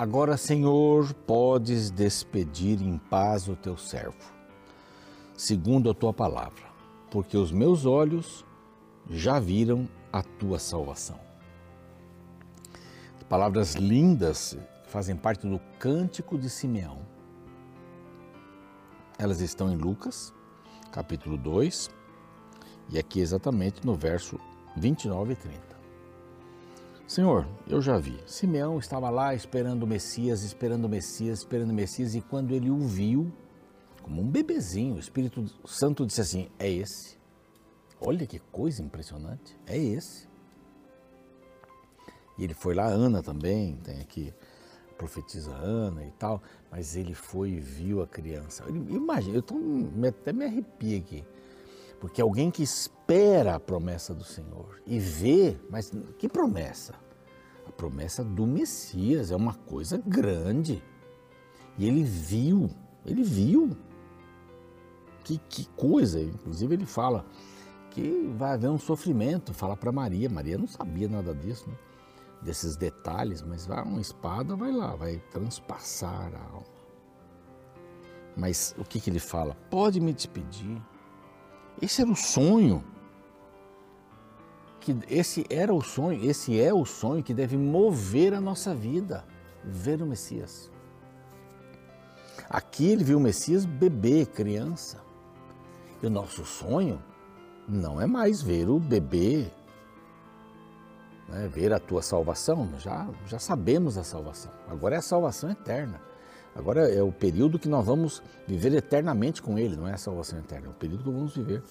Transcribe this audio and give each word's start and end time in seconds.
Agora, 0.00 0.38
Senhor, 0.38 1.12
podes 1.12 1.90
despedir 1.90 2.80
em 2.80 2.96
paz 2.96 3.48
o 3.48 3.54
teu 3.54 3.76
servo, 3.76 4.32
segundo 5.36 5.90
a 5.90 5.94
tua 5.94 6.10
palavra, 6.10 6.64
porque 7.10 7.36
os 7.36 7.52
meus 7.52 7.84
olhos 7.84 8.42
já 9.10 9.38
viram 9.38 9.86
a 10.10 10.22
tua 10.22 10.58
salvação. 10.58 11.20
Palavras 13.28 13.74
lindas 13.74 14.56
fazem 14.86 15.14
parte 15.14 15.46
do 15.46 15.60
cântico 15.78 16.38
de 16.38 16.48
Simeão. 16.48 17.00
Elas 19.18 19.42
estão 19.42 19.70
em 19.70 19.76
Lucas, 19.76 20.32
capítulo 20.90 21.36
2, 21.36 21.90
e 22.88 22.98
aqui 22.98 23.20
exatamente 23.20 23.84
no 23.84 23.94
verso 23.94 24.40
29 24.78 25.34
e 25.34 25.36
30. 25.36 25.69
Senhor, 27.10 27.44
eu 27.66 27.82
já 27.82 27.98
vi. 27.98 28.16
Simeão 28.24 28.78
estava 28.78 29.10
lá 29.10 29.34
esperando 29.34 29.82
o 29.82 29.86
Messias, 29.86 30.44
esperando 30.44 30.84
o 30.84 30.88
Messias, 30.88 31.40
esperando 31.40 31.70
o 31.70 31.74
Messias, 31.74 32.14
e 32.14 32.20
quando 32.20 32.54
ele 32.54 32.70
o 32.70 32.78
viu, 32.78 33.32
como 34.00 34.22
um 34.22 34.30
bebezinho, 34.30 34.94
o 34.94 34.98
Espírito 35.00 35.44
Santo 35.66 36.06
disse 36.06 36.20
assim: 36.20 36.48
É 36.56 36.70
esse. 36.70 37.18
Olha 38.00 38.24
que 38.28 38.38
coisa 38.38 38.80
impressionante, 38.80 39.58
é 39.66 39.76
esse. 39.76 40.28
E 42.38 42.44
ele 42.44 42.54
foi 42.54 42.76
lá, 42.76 42.86
Ana 42.86 43.20
também, 43.24 43.74
tem 43.78 44.00
aqui, 44.00 44.32
profetiza 44.96 45.50
Ana 45.50 46.04
e 46.04 46.12
tal, 46.12 46.40
mas 46.70 46.94
ele 46.94 47.12
foi 47.12 47.50
e 47.50 47.58
viu 47.58 48.02
a 48.02 48.06
criança. 48.06 48.64
Imagina, 48.68 49.36
eu 49.36 49.42
tô, 49.42 49.56
até 50.06 50.32
me 50.32 50.44
arrepio 50.44 50.98
aqui, 50.98 51.24
porque 52.00 52.22
alguém 52.22 52.50
que 52.50 52.62
espera 52.62 53.54
a 53.54 53.60
promessa 53.60 54.14
do 54.14 54.24
Senhor 54.24 54.80
e 54.86 54.98
vê, 54.98 55.56
mas 55.68 55.92
que 56.18 56.28
promessa? 56.28 56.94
A 57.66 57.70
promessa 57.70 58.24
do 58.24 58.46
Messias 58.46 59.30
é 59.30 59.36
uma 59.36 59.54
coisa 59.54 60.02
grande. 60.04 60.82
E 61.78 61.86
ele 61.86 62.02
viu, 62.02 62.70
ele 63.04 63.22
viu. 63.22 63.76
Que, 65.22 65.38
que 65.48 65.68
coisa, 65.76 66.20
inclusive 66.20 66.74
ele 66.74 66.86
fala 66.86 67.26
que 67.90 68.32
vai 68.36 68.54
haver 68.54 68.70
um 68.70 68.78
sofrimento, 68.78 69.52
fala 69.52 69.76
para 69.76 69.92
Maria. 69.92 70.30
Maria 70.30 70.56
não 70.56 70.66
sabia 70.66 71.08
nada 71.08 71.34
disso, 71.34 71.68
né? 71.68 71.76
desses 72.42 72.76
detalhes, 72.76 73.42
mas 73.42 73.66
vai 73.66 73.82
uma 73.82 74.00
espada 74.00 74.56
vai 74.56 74.72
lá, 74.72 74.94
vai 74.96 75.18
transpassar 75.30 76.32
a 76.34 76.54
alma. 76.54 76.80
Mas 78.36 78.74
o 78.78 78.84
que, 78.84 79.00
que 79.00 79.10
ele 79.10 79.18
fala? 79.18 79.54
Pode 79.70 80.00
me 80.00 80.12
despedir. 80.12 80.80
Esse 81.80 82.02
era 82.02 82.10
o 82.10 82.16
sonho 82.16 82.84
que 84.80 84.96
esse 85.08 85.46
era 85.50 85.72
o 85.72 85.82
sonho, 85.82 86.24
esse 86.24 86.58
é 86.58 86.72
o 86.72 86.84
sonho 86.84 87.22
que 87.22 87.34
deve 87.34 87.56
mover 87.56 88.32
a 88.32 88.40
nossa 88.40 88.74
vida, 88.74 89.24
ver 89.62 90.00
o 90.02 90.06
Messias. 90.06 90.70
Aqui 92.48 92.86
ele 92.86 93.04
viu 93.04 93.18
o 93.18 93.20
Messias 93.20 93.64
bebê, 93.64 94.26
criança. 94.26 94.98
E 96.02 96.06
o 96.06 96.10
nosso 96.10 96.44
sonho 96.44 97.00
não 97.68 98.00
é 98.00 98.06
mais 98.06 98.40
ver 98.40 98.68
o 98.68 98.80
bebê, 98.80 99.50
né, 101.28 101.46
ver 101.46 101.72
a 101.72 101.78
tua 101.78 102.02
salvação, 102.02 102.68
já, 102.78 103.06
já 103.26 103.38
sabemos 103.38 103.98
a 103.98 104.02
salvação. 104.02 104.50
Agora 104.66 104.94
é 104.96 104.98
a 104.98 105.02
salvação 105.02 105.50
eterna. 105.50 106.00
Agora 106.54 106.88
é 106.92 107.02
o 107.02 107.12
período 107.12 107.58
que 107.58 107.68
nós 107.68 107.86
vamos 107.86 108.22
viver 108.46 108.72
eternamente 108.74 109.40
com 109.40 109.58
Ele, 109.58 109.76
não 109.76 109.86
é 109.86 109.94
a 109.94 109.98
salvação 109.98 110.38
eterna, 110.38 110.66
é 110.66 110.70
o 110.70 110.74
período 110.74 111.04
que 111.04 111.10
vamos 111.10 111.36
viver 111.36 111.62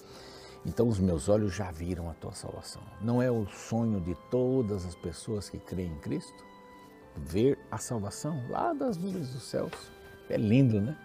então 0.64 0.88
os 0.88 0.98
meus 0.98 1.28
olhos 1.28 1.54
já 1.54 1.70
viram 1.70 2.10
a 2.10 2.14
tua 2.14 2.32
salvação. 2.32 2.82
Não 3.00 3.22
é 3.22 3.30
o 3.30 3.46
sonho 3.46 4.00
de 4.00 4.14
todas 4.30 4.84
as 4.84 4.94
pessoas 4.94 5.48
que 5.48 5.58
creem 5.58 5.92
em 5.92 5.98
Cristo? 5.98 6.44
Ver 7.16 7.58
a 7.70 7.78
salvação 7.78 8.42
lá 8.48 8.72
das 8.72 8.96
nuvens 8.96 9.30
dos 9.30 9.42
céus. 9.44 9.72
É 10.28 10.36
lindo, 10.36 10.80
né? 10.80 10.96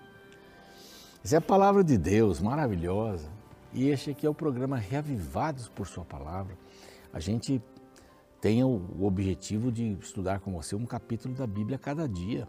Essa 1.23 1.35
é 1.35 1.37
a 1.37 1.41
palavra 1.41 1.83
de 1.83 1.97
Deus, 1.97 2.39
maravilhosa. 2.39 3.29
E 3.73 3.89
este 3.89 4.11
aqui 4.11 4.25
é 4.27 4.29
o 4.29 4.33
programa 4.33 4.77
Reavivados 4.77 5.67
por 5.69 5.87
Sua 5.87 6.05
Palavra. 6.05 6.55
A 7.11 7.19
gente 7.19 7.61
tem 8.39 8.63
o 8.63 8.81
objetivo 9.01 9.71
de 9.71 9.93
estudar 9.93 10.41
com 10.41 10.51
você 10.51 10.75
um 10.75 10.85
capítulo 10.85 11.33
da 11.33 11.47
Bíblia 11.47 11.77
cada 11.79 12.07
dia. 12.07 12.47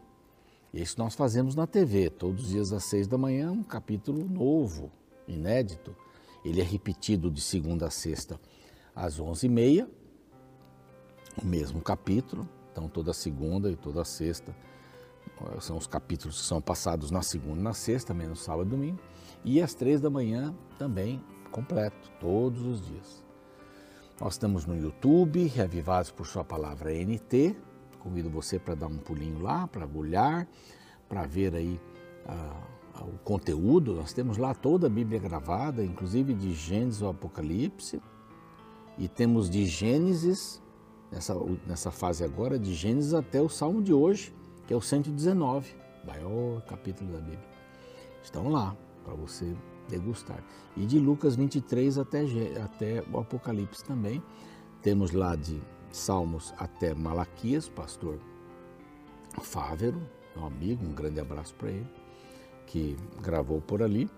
Isso 0.73 0.99
nós 0.99 1.15
fazemos 1.15 1.55
na 1.55 1.67
TV, 1.67 2.11
todos 2.11 2.45
os 2.45 2.51
dias 2.51 2.73
às 2.73 2.85
seis 2.85 3.07
da 3.07 3.17
manhã, 3.17 3.51
um 3.51 3.63
capítulo 3.63 4.29
novo, 4.29 4.91
inédito. 5.27 5.95
Ele 6.45 6.61
é 6.61 6.65
repetido 6.65 7.31
de 7.31 7.41
segunda 7.41 7.87
a 7.87 7.91
sexta 7.91 8.39
às 8.95 9.19
onze 9.19 9.47
e 9.47 9.49
meia, 9.49 9.89
o 11.41 11.45
mesmo 11.47 11.81
capítulo. 11.81 12.49
Então, 12.73 12.89
toda 12.89 13.13
segunda 13.13 13.71
e 13.71 13.77
toda 13.77 14.05
sexta 14.05 14.55
são 15.61 15.77
os 15.77 15.87
capítulos 15.87 16.41
que 16.41 16.47
são 16.47 16.61
passados 16.61 17.11
na 17.11 17.23
segunda 17.23 17.61
e 17.61 17.63
na 17.63 17.73
sexta, 17.73 18.15
menos 18.15 18.43
sábado 18.43 18.69
e 18.69 18.71
domingo. 18.71 19.01
E 19.45 19.61
às 19.61 19.75
três 19.75 20.01
da 20.01 20.11
manhã 20.11 20.55
também 20.79 21.23
completo, 21.51 22.11
todos 22.21 22.63
os 22.63 22.81
dias. 22.87 23.25
Nós 24.21 24.35
estamos 24.35 24.65
no 24.65 24.77
YouTube, 24.77 25.47
Reavivados 25.47 26.11
por 26.11 26.27
Sua 26.27 26.45
Palavra 26.45 26.91
NT. 26.93 27.57
Convido 28.07 28.31
você 28.31 28.59
para 28.59 28.75
dar 28.75 28.87
um 28.87 28.99
pulinho 28.99 29.41
lá, 29.41 29.67
para 29.67 29.85
olhar, 29.87 30.47
para 31.09 31.27
ver 31.27 31.55
aí 31.57 31.81
a 32.25 32.77
o 33.05 33.19
conteúdo, 33.19 33.95
nós 33.95 34.13
temos 34.13 34.39
lá 34.39 34.55
toda 34.55 34.87
a 34.87 34.91
Bíblia 34.91 35.19
gravada, 35.19 35.85
inclusive 35.85 36.33
de 36.33 36.53
Gênesis 36.55 37.03
ao 37.03 37.11
Apocalipse, 37.11 38.01
e 38.99 39.09
temos 39.09 39.51
de 39.51 39.67
Gênesis, 39.67 40.63
nessa, 41.11 41.35
nessa 41.67 41.91
fase 41.91 42.25
agora, 42.25 42.59
de 42.59 42.73
Gênesis 42.73 43.13
até 43.13 43.41
o 43.43 43.49
Salmo 43.49 43.83
de 43.83 43.93
hoje, 43.93 44.35
que 44.67 44.73
é 44.73 44.77
o 44.77 44.81
119, 44.81 45.75
maior 46.07 46.63
capítulo 46.63 47.13
da 47.13 47.19
Bíblia. 47.19 47.49
Estão 48.23 48.49
lá 48.49 48.75
para 49.05 49.15
você 49.15 49.55
degustar. 49.89 50.43
E 50.77 50.87
de 50.87 50.99
Lucas 50.99 51.37
23 51.37 51.99
até, 51.99 52.23
até 52.63 53.05
o 53.13 53.19
Apocalipse 53.19 53.85
também. 53.85 54.23
Temos 54.83 55.13
lá 55.13 55.37
de 55.37 55.61
Salmos 55.91 56.53
até 56.59 56.95
Malaquias, 56.95 57.69
pastor 57.69 58.19
Fávero, 59.43 60.01
meu 60.35 60.47
amigo, 60.47 60.85
um 60.85 60.93
grande 60.93 61.21
abraço 61.21 61.55
para 61.55 61.71
ele 61.71 61.87
que 62.67 62.97
gravou 63.23 63.61
por 63.61 63.83
ali. 63.83 64.11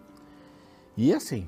E 0.97 1.13
assim, 1.13 1.47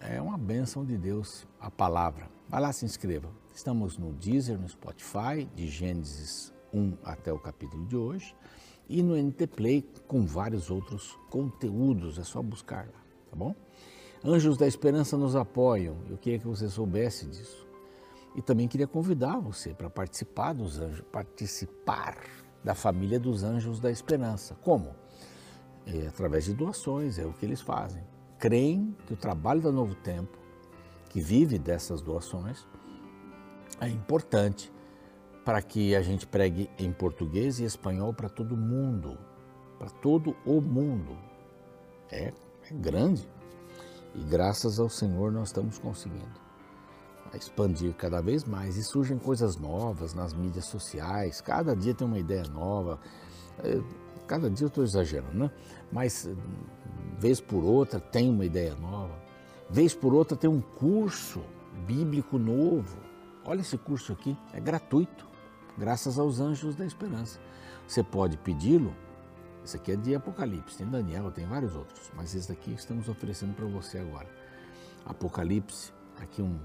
é 0.00 0.20
uma 0.20 0.38
bênção 0.38 0.84
de 0.84 0.96
Deus 0.96 1.46
a 1.58 1.70
palavra. 1.70 2.30
Vai 2.48 2.60
lá, 2.60 2.72
se 2.72 2.84
inscreva. 2.84 3.28
Estamos 3.54 3.96
no 3.98 4.12
Deezer, 4.12 4.58
no 4.58 4.68
Spotify, 4.68 5.48
de 5.54 5.68
Gênesis 5.68 6.52
1 6.72 6.98
até 7.04 7.32
o 7.32 7.38
capítulo 7.38 7.84
de 7.86 7.96
hoje, 7.96 8.34
e 8.88 9.02
no 9.02 9.16
NT 9.16 9.46
Play 9.46 9.86
com 10.06 10.24
vários 10.24 10.70
outros 10.70 11.18
conteúdos. 11.30 12.18
É 12.18 12.24
só 12.24 12.42
buscar 12.42 12.86
lá, 12.86 13.00
tá 13.30 13.36
bom? 13.36 13.54
Anjos 14.24 14.56
da 14.56 14.66
Esperança 14.66 15.16
nos 15.16 15.34
apoiam. 15.34 15.96
Eu 16.08 16.16
queria 16.16 16.38
que 16.38 16.46
você 16.46 16.68
soubesse 16.68 17.26
disso. 17.26 17.66
E 18.34 18.42
também 18.42 18.66
queria 18.66 18.86
convidar 18.86 19.38
você 19.38 19.74
para 19.74 19.90
participar 19.90 20.54
dos 20.54 20.78
anjos, 20.78 21.04
participar 21.12 22.16
da 22.64 22.74
família 22.74 23.18
dos 23.18 23.42
Anjos 23.42 23.80
da 23.80 23.90
Esperança. 23.90 24.54
Como? 24.62 24.94
é, 25.86 26.06
através 26.06 26.44
de 26.44 26.54
doações, 26.54 27.18
é 27.18 27.24
o 27.24 27.32
que 27.32 27.44
eles 27.44 27.60
fazem. 27.60 28.02
Creem 28.38 28.96
que 29.06 29.14
o 29.14 29.16
trabalho 29.16 29.60
da 29.60 29.70
Novo 29.70 29.94
Tempo, 29.94 30.38
que 31.08 31.20
vive 31.20 31.58
dessas 31.58 32.00
doações, 32.00 32.66
é 33.80 33.88
importante 33.88 34.72
para 35.44 35.60
que 35.60 35.94
a 35.94 36.02
gente 36.02 36.26
pregue 36.26 36.70
em 36.78 36.92
português 36.92 37.58
e 37.58 37.64
espanhol 37.64 38.14
para 38.14 38.28
todo 38.28 38.56
mundo, 38.56 39.18
para 39.78 39.88
todo 39.88 40.36
o 40.46 40.60
mundo. 40.60 41.16
É, 42.10 42.32
é 42.70 42.74
grande. 42.74 43.28
E 44.14 44.22
graças 44.22 44.78
ao 44.78 44.88
Senhor 44.88 45.32
nós 45.32 45.48
estamos 45.48 45.78
conseguindo 45.78 46.41
expandir 47.36 47.94
cada 47.94 48.20
vez 48.20 48.44
mais 48.44 48.76
e 48.76 48.84
surgem 48.84 49.18
coisas 49.18 49.56
novas 49.56 50.14
nas 50.14 50.34
mídias 50.34 50.66
sociais. 50.66 51.40
Cada 51.40 51.74
dia 51.74 51.94
tem 51.94 52.06
uma 52.06 52.18
ideia 52.18 52.44
nova. 52.44 52.98
É, 53.62 53.80
cada 54.26 54.50
dia 54.50 54.64
eu 54.64 54.68
estou 54.68 54.84
exagerando, 54.84 55.36
né? 55.36 55.50
Mas 55.90 56.28
vez 57.18 57.40
por 57.40 57.64
outra 57.64 58.00
tem 58.00 58.30
uma 58.30 58.44
ideia 58.44 58.74
nova, 58.74 59.14
vez 59.70 59.94
por 59.94 60.12
outra 60.12 60.36
tem 60.36 60.50
um 60.50 60.60
curso 60.60 61.42
bíblico 61.86 62.38
novo. 62.38 62.96
Olha 63.44 63.60
esse 63.60 63.76
curso 63.76 64.12
aqui, 64.12 64.36
é 64.52 64.60
gratuito, 64.60 65.26
graças 65.76 66.18
aos 66.18 66.40
anjos 66.40 66.74
da 66.74 66.84
esperança. 66.84 67.40
Você 67.86 68.02
pode 68.02 68.36
pedi-lo. 68.36 68.94
Esse 69.64 69.76
aqui 69.76 69.92
é 69.92 69.96
de 69.96 70.12
Apocalipse, 70.12 70.76
tem 70.76 70.88
Daniel, 70.88 71.30
tem 71.30 71.46
vários 71.46 71.76
outros, 71.76 72.10
mas 72.16 72.34
esse 72.34 72.48
daqui 72.48 72.72
estamos 72.72 73.08
oferecendo 73.08 73.54
para 73.54 73.66
você 73.66 73.98
agora. 73.98 74.26
Apocalipse, 75.06 75.92
aqui 76.20 76.42
um, 76.42 76.58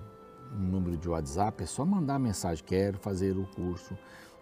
um 0.54 0.60
número 0.60 0.98
de 0.98 1.10
WhatsApp, 1.10 1.64
é 1.64 1.66
só 1.66 1.86
mandar 1.86 2.16
a 2.16 2.20
mensagem, 2.20 2.64
quero 2.64 2.98
fazer 2.98 3.38
o 3.38 3.46
curso 3.56 3.98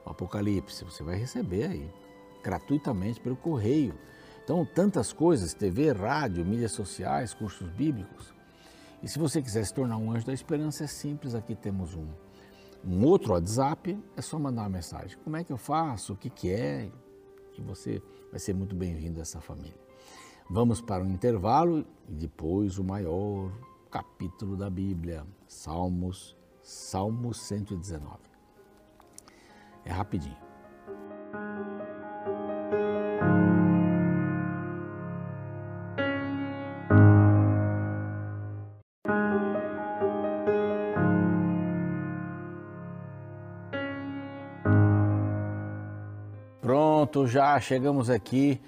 Apocalipse, 0.05 0.83
você 0.83 1.03
vai 1.03 1.15
receber 1.15 1.65
aí 1.65 1.91
gratuitamente 2.43 3.19
pelo 3.19 3.35
correio. 3.35 3.95
Então, 4.43 4.63
tantas 4.65 5.11
coisas, 5.11 5.53
TV, 5.53 5.91
rádio, 5.91 6.45
mídias 6.45 6.71
sociais, 6.71 7.33
cursos 7.33 7.67
bíblicos. 7.69 8.33
E 9.01 9.07
se 9.07 9.17
você 9.17 9.41
quiser 9.41 9.65
se 9.65 9.73
tornar 9.73 9.97
um 9.97 10.11
anjo 10.11 10.25
da 10.25 10.33
esperança, 10.33 10.83
é 10.83 10.87
simples, 10.87 11.33
aqui 11.33 11.55
temos 11.55 11.95
um, 11.95 12.07
um 12.85 13.03
outro 13.03 13.33
WhatsApp, 13.33 13.97
é 14.15 14.21
só 14.21 14.37
mandar 14.37 14.61
uma 14.61 14.69
mensagem. 14.69 15.17
Como 15.23 15.35
é 15.35 15.43
que 15.43 15.51
eu 15.51 15.57
faço? 15.57 16.13
O 16.13 16.15
que, 16.15 16.29
que 16.29 16.51
é? 16.51 16.91
e 17.57 17.61
você 17.61 18.01
vai 18.29 18.39
ser 18.39 18.53
muito 18.53 18.75
bem-vindo 18.75 19.19
a 19.19 19.21
essa 19.21 19.39
família. 19.39 19.75
Vamos 20.49 20.81
para 20.81 21.03
um 21.03 21.09
intervalo 21.09 21.85
e 22.07 22.13
depois 22.13 22.77
o 22.77 22.83
maior 22.83 23.51
capítulo 23.95 24.57
da 24.57 24.69
Bíblia, 24.69 25.25
Salmos, 25.47 26.35
Salmo 26.61 27.33
119. 27.33 28.17
É 29.85 29.89
rapidinho. 29.89 30.35
Pronto, 46.59 47.25
já 47.27 47.57
chegamos 47.61 48.09
aqui 48.09 48.59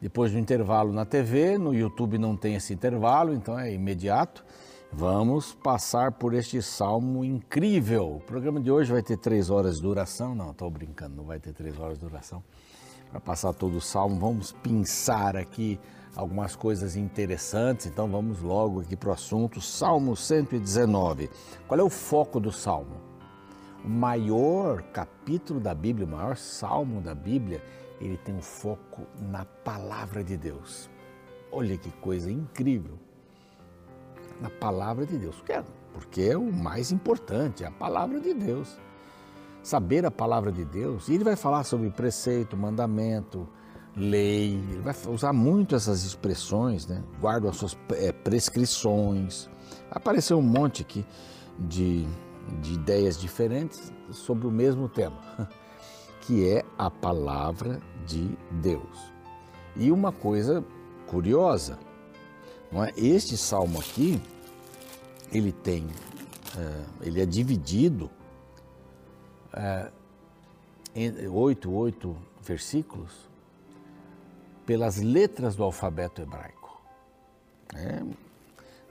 depois 0.00 0.30
do 0.30 0.38
intervalo 0.38 0.92
na 0.92 1.04
TV. 1.04 1.58
No 1.58 1.74
YouTube 1.74 2.18
não 2.18 2.36
tem 2.36 2.54
esse 2.54 2.72
intervalo, 2.72 3.34
então 3.34 3.58
é 3.58 3.72
imediato. 3.72 4.44
Vamos 4.98 5.52
passar 5.52 6.12
por 6.12 6.32
este 6.32 6.62
salmo 6.62 7.22
incrível. 7.22 8.16
O 8.16 8.20
programa 8.20 8.58
de 8.58 8.70
hoje 8.70 8.90
vai 8.90 9.02
ter 9.02 9.18
três 9.18 9.50
horas 9.50 9.76
de 9.76 9.82
duração. 9.82 10.34
Não, 10.34 10.52
estou 10.52 10.70
brincando, 10.70 11.16
não 11.16 11.24
vai 11.24 11.38
ter 11.38 11.52
três 11.52 11.78
horas 11.78 11.98
de 11.98 12.04
duração. 12.06 12.42
Para 13.10 13.20
passar 13.20 13.52
todo 13.52 13.76
o 13.76 13.80
salmo, 13.80 14.18
vamos 14.18 14.52
pensar 14.52 15.36
aqui 15.36 15.78
algumas 16.14 16.56
coisas 16.56 16.96
interessantes. 16.96 17.84
Então 17.84 18.08
vamos 18.08 18.40
logo 18.40 18.80
aqui 18.80 18.96
para 18.96 19.10
o 19.10 19.12
assunto. 19.12 19.60
Salmo 19.60 20.16
119. 20.16 21.28
Qual 21.68 21.78
é 21.78 21.82
o 21.82 21.90
foco 21.90 22.40
do 22.40 22.50
salmo? 22.50 22.96
O 23.84 23.90
maior 23.90 24.80
capítulo 24.80 25.60
da 25.60 25.74
Bíblia, 25.74 26.06
o 26.06 26.10
maior 26.10 26.38
salmo 26.38 27.02
da 27.02 27.14
Bíblia 27.14 27.62
ele 28.00 28.16
tem 28.16 28.34
um 28.34 28.40
foco 28.40 29.02
na 29.30 29.44
palavra 29.44 30.24
de 30.24 30.38
Deus. 30.38 30.88
Olha 31.52 31.76
que 31.76 31.90
coisa 31.90 32.30
incrível. 32.32 33.05
Na 34.40 34.50
palavra 34.50 35.06
de 35.06 35.16
Deus. 35.16 35.42
Porque 35.92 36.22
é 36.22 36.36
o 36.36 36.52
mais 36.52 36.92
importante, 36.92 37.64
é 37.64 37.66
a 37.66 37.70
palavra 37.70 38.20
de 38.20 38.34
Deus. 38.34 38.78
Saber 39.62 40.04
a 40.04 40.10
palavra 40.10 40.52
de 40.52 40.64
Deus. 40.64 41.08
E 41.08 41.14
ele 41.14 41.24
vai 41.24 41.36
falar 41.36 41.64
sobre 41.64 41.90
preceito, 41.90 42.56
mandamento, 42.56 43.48
lei. 43.96 44.54
Ele 44.54 44.82
vai 44.82 44.94
usar 45.08 45.32
muito 45.32 45.74
essas 45.74 46.04
expressões, 46.04 46.86
né? 46.86 47.02
Guarda 47.20 47.48
as 47.48 47.56
suas 47.56 47.76
é, 47.92 48.12
prescrições. 48.12 49.48
Apareceu 49.90 50.38
um 50.38 50.42
monte 50.42 50.82
aqui 50.82 51.04
de, 51.58 52.06
de 52.60 52.74
ideias 52.74 53.18
diferentes 53.18 53.92
sobre 54.10 54.46
o 54.46 54.50
mesmo 54.50 54.88
tema. 54.88 55.18
que 56.26 56.48
é 56.48 56.64
a 56.76 56.90
palavra 56.90 57.80
de 58.04 58.36
Deus. 58.50 59.12
E 59.76 59.92
uma 59.92 60.10
coisa 60.10 60.64
curiosa, 61.06 61.78
não 62.70 62.84
é? 62.84 62.92
Este 62.96 63.36
salmo 63.36 63.80
aqui, 63.80 64.20
ele 65.32 65.52
tem, 65.52 65.86
é, 66.56 67.06
ele 67.06 67.20
é 67.20 67.26
dividido 67.26 68.10
é, 69.52 69.90
em 70.94 71.28
oito, 71.28 71.72
oito 71.72 72.16
versículos 72.42 73.12
pelas 74.64 74.96
letras 74.96 75.54
do 75.54 75.62
alfabeto 75.62 76.20
hebraico. 76.20 76.80
É, 77.74 78.02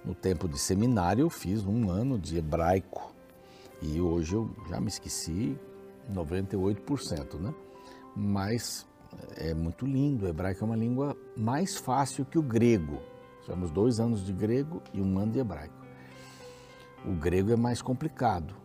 no 0.03 0.13
tempo 0.13 0.47
de 0.47 0.59
seminário 0.59 1.23
eu 1.23 1.29
fiz 1.29 1.65
um 1.65 1.89
ano 1.89 2.19
de 2.19 2.37
hebraico 2.37 3.11
e 3.81 3.99
hoje 3.99 4.35
eu 4.35 4.49
já 4.69 4.79
me 4.79 4.87
esqueci 4.87 5.57
98%, 6.13 7.39
né? 7.39 7.53
Mas 8.15 8.85
é 9.35 9.53
muito 9.53 9.85
lindo. 9.85 10.25
O 10.25 10.29
hebraico 10.29 10.63
é 10.63 10.65
uma 10.65 10.75
língua 10.75 11.17
mais 11.35 11.75
fácil 11.75 12.25
que 12.25 12.37
o 12.37 12.41
grego. 12.41 13.01
Tivemos 13.45 13.69
dois 13.69 13.99
anos 13.99 14.25
de 14.25 14.33
grego 14.33 14.81
e 14.91 14.99
um 14.99 15.19
ano 15.19 15.31
de 15.31 15.39
hebraico. 15.39 15.75
O 17.05 17.11
grego 17.11 17.51
é 17.51 17.55
mais 17.55 17.79
complicado. 17.79 18.55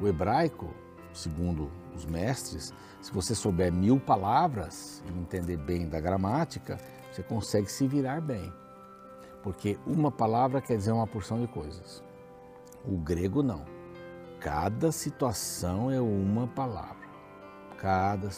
O 0.00 0.06
hebraico, 0.06 0.72
segundo 1.12 1.68
os 1.96 2.06
mestres, 2.06 2.72
se 3.02 3.12
você 3.12 3.34
souber 3.34 3.72
mil 3.72 3.98
palavras 3.98 5.02
e 5.04 5.18
entender 5.18 5.56
bem 5.56 5.88
da 5.88 6.00
gramática, 6.00 6.78
você 7.10 7.24
consegue 7.24 7.70
se 7.70 7.88
virar 7.88 8.20
bem. 8.20 8.52
Porque 9.42 9.76
uma 9.84 10.12
palavra 10.12 10.60
quer 10.60 10.76
dizer 10.76 10.92
uma 10.92 11.06
porção 11.06 11.40
de 11.40 11.48
coisas. 11.48 12.02
O 12.84 12.96
grego 12.98 13.42
não. 13.42 13.64
Cada 14.38 14.92
situação 14.92 15.90
é 15.90 16.00
uma 16.00 16.46
palavra. 16.46 17.08
Cada 17.76 18.30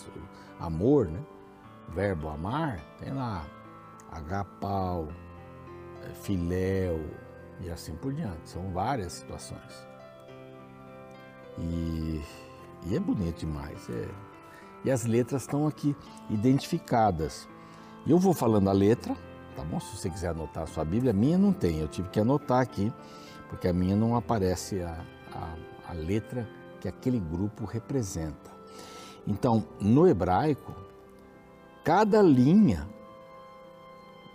amor, 0.58 1.06
né? 1.06 1.20
Verbo 1.90 2.28
amar 2.28 2.80
tem 2.98 3.12
lá 3.12 3.44
agapau, 4.10 5.08
filéu 6.22 7.00
e 7.60 7.70
assim 7.70 7.94
por 7.94 8.12
diante. 8.12 8.50
São 8.50 8.70
várias 8.72 9.14
situações. 9.14 9.86
E, 11.58 12.22
e 12.86 12.96
é 12.96 13.00
bonito 13.00 13.40
demais. 13.40 13.88
É. 13.90 14.08
E 14.84 14.90
as 14.90 15.04
letras 15.04 15.42
estão 15.42 15.66
aqui 15.66 15.94
identificadas. 16.28 17.48
Eu 18.06 18.18
vou 18.18 18.32
falando 18.32 18.70
a 18.70 18.72
letra, 18.72 19.14
tá 19.54 19.62
bom? 19.62 19.78
Se 19.78 19.96
você 19.96 20.08
quiser 20.08 20.28
anotar 20.28 20.62
a 20.62 20.66
sua 20.66 20.84
Bíblia, 20.84 21.10
a 21.10 21.14
minha 21.14 21.36
não 21.36 21.52
tem, 21.52 21.80
eu 21.80 21.88
tive 21.88 22.08
que 22.08 22.18
anotar 22.18 22.60
aqui, 22.60 22.90
porque 23.50 23.68
a 23.68 23.72
minha 23.74 23.94
não 23.94 24.16
aparece 24.16 24.80
a, 24.82 25.04
a 25.34 25.70
a 25.90 25.92
letra 25.92 26.48
que 26.80 26.88
aquele 26.88 27.18
grupo 27.18 27.64
representa. 27.64 28.50
Então, 29.26 29.64
no 29.80 30.06
hebraico, 30.06 30.72
cada 31.84 32.22
linha, 32.22 32.88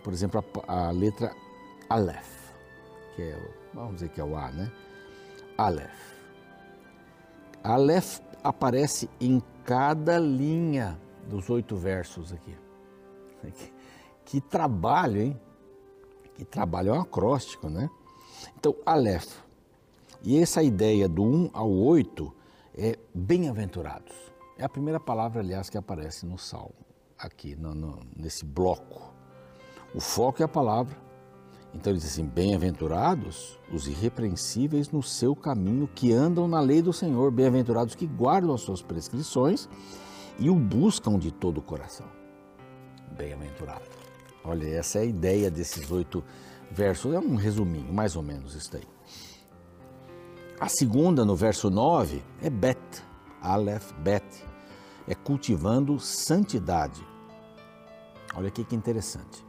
por 0.04 0.12
exemplo, 0.12 0.44
a, 0.68 0.88
a 0.88 0.92
letra 0.92 1.34
Aleph, 1.90 2.54
que 3.16 3.22
é, 3.22 3.54
vamos 3.74 3.96
dizer 3.96 4.10
que 4.10 4.20
é 4.20 4.24
o 4.24 4.36
A, 4.36 4.52
né? 4.52 4.72
Aleph. 5.58 6.16
Aleph 7.64 8.20
aparece 8.44 9.10
em 9.20 9.42
cada 9.64 10.20
linha 10.20 11.00
dos 11.30 11.50
oito 11.50 11.76
versos 11.76 12.32
aqui. 12.34 12.56
Que, 13.42 13.74
que 14.26 14.42
trabalho, 14.42 15.22
hein? 15.22 15.42
Que 16.36 16.44
trabalho 16.44 16.90
é 16.90 16.98
um 16.98 17.02
acróstico, 17.02 17.70
né? 17.70 17.90
Então, 18.58 18.76
Aleph 18.86 19.46
e 20.26 20.42
essa 20.42 20.64
ideia 20.64 21.08
do 21.08 21.24
1 21.24 21.52
ao 21.54 21.72
8 21.72 22.34
é 22.76 22.98
bem-aventurados. 23.14 24.16
É 24.58 24.64
a 24.64 24.70
primeira 24.70 25.00
palavra, 25.00 25.40
aliás, 25.40 25.70
que 25.70 25.78
aparece 25.78 26.26
no 26.26 26.40
Salmo, 26.40 26.74
aqui 27.16 27.56
no, 27.56 27.76
no, 27.76 28.00
nesse 28.18 28.44
bloco. 28.44 29.14
O 29.94 30.02
foco 30.02 30.42
é 30.42 30.46
a 30.46 30.48
palavra. 30.48 30.98
Então 31.76 31.92
ele 31.92 32.00
diz 32.00 32.14
assim: 32.14 32.26
Bem-aventurados 32.26 33.60
os 33.72 33.88
irrepreensíveis 33.88 34.90
no 34.90 35.04
seu 35.04 35.36
caminho, 35.36 35.90
que 35.94 36.14
andam 36.14 36.48
na 36.48 36.62
lei 36.62 36.82
do 36.82 36.94
Senhor, 36.94 37.30
bem-aventurados 37.32 37.94
que 37.94 38.08
guardam 38.08 38.56
as 38.56 38.62
suas 38.62 38.82
prescrições 38.82 39.68
e 40.40 40.50
o 40.50 40.56
buscam 40.56 41.20
de 41.20 41.32
todo 41.32 41.58
o 41.58 41.62
coração. 41.62 42.08
Bem-aventurado. 43.18 43.84
Olha, 44.44 44.68
essa 44.68 45.00
é 45.00 45.02
a 45.02 45.06
ideia 45.06 45.52
desses 45.52 45.92
oito 45.92 46.24
versos. 46.72 47.14
É 47.14 47.20
um 47.20 47.36
resuminho, 47.36 47.92
mais 47.94 48.16
ou 48.16 48.24
menos 48.24 48.56
isso 48.56 48.76
aí. 48.76 48.88
A 50.60 50.70
segunda, 50.70 51.26
no 51.26 51.36
verso 51.36 51.70
9, 51.70 52.24
é 52.42 52.50
Bet, 52.50 52.80
Aleph, 53.42 53.92
Bet, 54.00 54.26
é 55.08 55.14
cultivando 55.14 56.00
santidade. 56.00 57.06
Olha 58.36 58.48
aqui 58.48 58.64
que 58.64 58.76
interessante. 58.76 59.45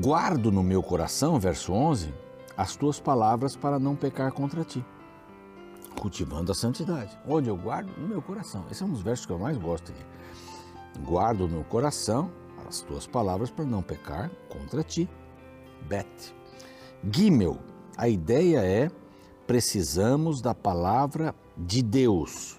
Guardo 0.00 0.50
no 0.50 0.62
meu 0.62 0.82
coração, 0.82 1.38
verso 1.38 1.70
11, 1.70 2.14
as 2.56 2.74
tuas 2.74 2.98
palavras 2.98 3.54
para 3.54 3.78
não 3.78 3.94
pecar 3.94 4.32
contra 4.32 4.64
ti. 4.64 4.82
Cultivando 6.00 6.50
a 6.50 6.54
santidade. 6.54 7.18
Onde 7.28 7.50
eu 7.50 7.56
guardo? 7.58 7.90
No 7.98 8.08
meu 8.08 8.22
coração. 8.22 8.64
Esse 8.70 8.82
é 8.82 8.86
um 8.86 8.90
dos 8.90 9.02
versos 9.02 9.26
que 9.26 9.32
eu 9.32 9.38
mais 9.38 9.58
gosto 9.58 9.92
aqui. 9.92 10.02
Guardo 11.04 11.46
no 11.46 11.62
coração 11.64 12.30
as 12.66 12.80
tuas 12.80 13.06
palavras 13.06 13.50
para 13.50 13.66
não 13.66 13.82
pecar 13.82 14.30
contra 14.48 14.82
ti. 14.82 15.06
Bet. 15.86 16.34
Gimel, 17.12 17.58
a 17.94 18.08
ideia 18.08 18.64
é 18.64 18.90
precisamos 19.46 20.40
da 20.40 20.54
palavra 20.54 21.34
de 21.54 21.82
Deus. 21.82 22.58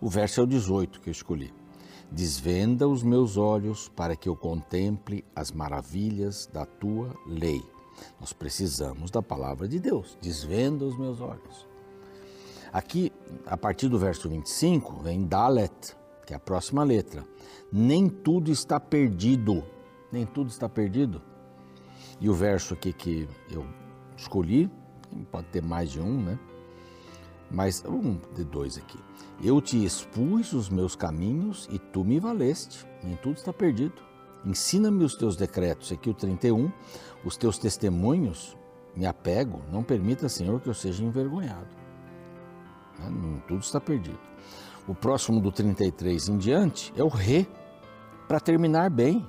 O 0.00 0.08
verso 0.08 0.40
é 0.40 0.44
o 0.44 0.46
18 0.46 1.02
que 1.02 1.10
eu 1.10 1.12
escolhi. 1.12 1.52
Desvenda 2.14 2.86
os 2.86 3.02
meus 3.02 3.36
olhos 3.36 3.88
para 3.88 4.14
que 4.14 4.28
eu 4.28 4.36
contemple 4.36 5.24
as 5.34 5.50
maravilhas 5.50 6.46
da 6.46 6.64
tua 6.64 7.12
lei. 7.26 7.60
Nós 8.20 8.32
precisamos 8.32 9.10
da 9.10 9.20
palavra 9.20 9.66
de 9.66 9.80
Deus. 9.80 10.16
Desvenda 10.20 10.84
os 10.84 10.96
meus 10.96 11.20
olhos. 11.20 11.66
Aqui, 12.72 13.10
a 13.44 13.56
partir 13.56 13.88
do 13.88 13.98
verso 13.98 14.28
25, 14.28 15.02
vem 15.02 15.26
Dalet, 15.26 15.96
que 16.24 16.32
é 16.32 16.36
a 16.36 16.38
próxima 16.38 16.84
letra. 16.84 17.26
Nem 17.72 18.08
tudo 18.08 18.52
está 18.52 18.78
perdido. 18.78 19.64
Nem 20.12 20.24
tudo 20.24 20.50
está 20.50 20.68
perdido. 20.68 21.20
E 22.20 22.30
o 22.30 22.32
verso 22.32 22.74
aqui 22.74 22.92
que 22.92 23.28
eu 23.50 23.66
escolhi, 24.16 24.70
pode 25.32 25.48
ter 25.48 25.64
mais 25.64 25.90
de 25.90 26.00
um, 26.00 26.22
né? 26.22 26.38
Mas 27.54 27.84
um 27.86 28.18
de 28.34 28.42
dois 28.42 28.76
aqui. 28.76 28.98
Eu 29.40 29.60
te 29.60 29.82
expus 29.84 30.52
os 30.52 30.68
meus 30.68 30.96
caminhos 30.96 31.68
e 31.70 31.78
tu 31.78 32.04
me 32.04 32.18
valeste. 32.18 32.84
Nem 33.02 33.14
tudo 33.16 33.36
está 33.36 33.52
perdido. 33.52 34.02
Ensina-me 34.44 35.04
os 35.04 35.14
teus 35.14 35.36
decretos. 35.36 35.92
Aqui 35.92 36.10
o 36.10 36.14
31. 36.14 36.70
Os 37.24 37.36
teus 37.36 37.56
testemunhos 37.56 38.56
me 38.96 39.06
apego. 39.06 39.62
Não 39.70 39.84
permita, 39.84 40.28
Senhor, 40.28 40.60
que 40.60 40.68
eu 40.68 40.74
seja 40.74 41.04
envergonhado. 41.04 41.68
Né? 42.98 43.08
Nem 43.08 43.42
tudo 43.46 43.60
está 43.60 43.80
perdido. 43.80 44.18
O 44.88 44.94
próximo 44.94 45.40
do 45.40 45.52
33 45.52 46.28
em 46.28 46.36
diante 46.36 46.92
é 46.96 47.04
o 47.04 47.08
re, 47.08 47.48
para 48.26 48.40
terminar 48.40 48.90
bem. 48.90 49.24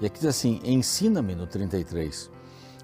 E 0.00 0.06
aqui 0.06 0.18
diz 0.18 0.28
assim: 0.28 0.60
ensina-me 0.64 1.36
no 1.36 1.46
33. 1.46 2.28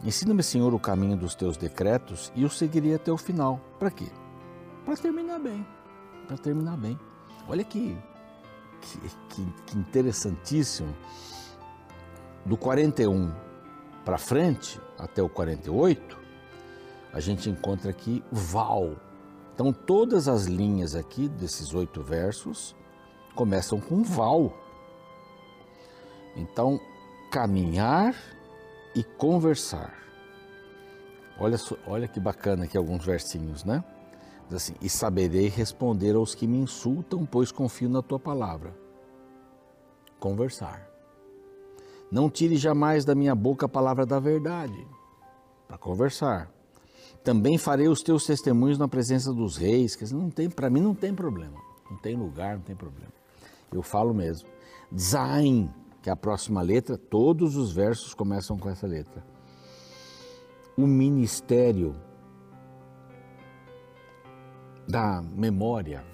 Ensina-me, 0.02 0.42
Senhor, 0.42 0.72
o 0.72 0.78
caminho 0.78 1.16
dos 1.16 1.34
teus 1.34 1.56
decretos 1.56 2.32
e 2.34 2.42
eu 2.42 2.48
seguirei 2.48 2.94
até 2.94 3.12
o 3.12 3.18
final. 3.18 3.60
Para 3.78 3.90
quê? 3.90 4.06
Para 4.84 4.96
terminar 4.96 5.38
bem. 5.38 5.66
Para 6.26 6.38
terminar 6.38 6.76
bem. 6.78 6.98
Olha 7.46 7.62
que, 7.62 7.96
que, 8.80 8.98
que, 9.28 9.52
que 9.66 9.78
interessantíssimo. 9.78 10.94
Do 12.46 12.56
41 12.56 13.30
para 14.04 14.16
frente, 14.16 14.80
até 14.98 15.22
o 15.22 15.28
48, 15.28 16.18
a 17.12 17.20
gente 17.20 17.50
encontra 17.50 17.90
aqui 17.90 18.24
Val. 18.32 18.96
Então, 19.52 19.72
todas 19.72 20.26
as 20.28 20.46
linhas 20.46 20.94
aqui 20.94 21.28
desses 21.28 21.74
oito 21.74 22.02
versos 22.02 22.74
começam 23.34 23.78
com 23.78 24.02
Val. 24.02 24.56
Então, 26.34 26.80
caminhar 27.30 28.14
e 28.94 29.02
conversar. 29.02 29.94
Olha, 31.38 31.56
olha 31.86 32.08
que 32.08 32.20
bacana 32.20 32.64
aqui 32.64 32.76
alguns 32.76 33.04
versinhos, 33.04 33.64
né? 33.64 33.82
Diz 34.46 34.56
assim: 34.56 34.74
E 34.80 34.88
saberei 34.88 35.48
responder 35.48 36.14
aos 36.14 36.34
que 36.34 36.46
me 36.46 36.58
insultam, 36.58 37.24
pois 37.24 37.50
confio 37.50 37.88
na 37.88 38.02
tua 38.02 38.18
palavra. 38.18 38.74
Conversar. 40.18 40.86
Não 42.10 42.28
tire 42.28 42.56
jamais 42.56 43.04
da 43.04 43.14
minha 43.14 43.34
boca 43.34 43.66
a 43.66 43.68
palavra 43.68 44.04
da 44.04 44.18
verdade. 44.18 44.86
Para 45.68 45.78
conversar. 45.78 46.50
Também 47.22 47.56
farei 47.58 47.86
os 47.86 48.02
teus 48.02 48.24
testemunhos 48.26 48.78
na 48.78 48.88
presença 48.88 49.32
dos 49.32 49.56
reis, 49.56 49.94
que 49.94 50.12
não 50.12 50.30
tem, 50.30 50.50
para 50.50 50.68
mim 50.68 50.80
não 50.80 50.94
tem 50.94 51.14
problema. 51.14 51.58
Não 51.88 51.96
tem 51.98 52.16
lugar, 52.16 52.56
não 52.56 52.62
tem 52.62 52.74
problema. 52.74 53.12
Eu 53.72 53.82
falo 53.82 54.12
mesmo. 54.12 54.48
Zain, 54.98 55.72
que 56.02 56.08
é 56.08 56.12
a 56.12 56.16
próxima 56.16 56.62
letra, 56.62 56.96
todos 56.96 57.56
os 57.56 57.72
versos 57.72 58.14
começam 58.14 58.58
com 58.58 58.68
essa 58.68 58.86
letra. 58.86 59.24
O 60.76 60.86
ministério 60.86 61.94
da 64.88 65.22
memória. 65.22 66.04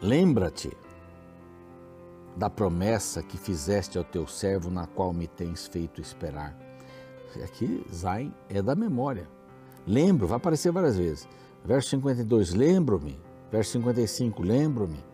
Lembra-te 0.00 0.76
da 2.36 2.48
promessa 2.48 3.22
que 3.22 3.36
fizeste 3.36 3.98
ao 3.98 4.04
teu 4.04 4.26
servo, 4.26 4.70
na 4.70 4.86
qual 4.86 5.12
me 5.12 5.28
tens 5.28 5.66
feito 5.66 6.00
esperar. 6.00 6.56
Aqui, 7.44 7.84
Zain 7.92 8.34
é 8.48 8.60
da 8.60 8.74
memória. 8.74 9.28
Lembro, 9.86 10.26
vai 10.26 10.36
aparecer 10.36 10.72
várias 10.72 10.96
vezes. 10.96 11.28
Verso 11.64 11.90
52, 11.90 12.54
lembro-me. 12.54 13.20
Verso 13.50 13.72
55, 13.72 14.42
lembro-me. 14.42 15.11